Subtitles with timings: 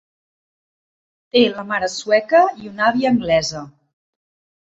[1.35, 3.65] Té la mare sueca i una àvia anglesa.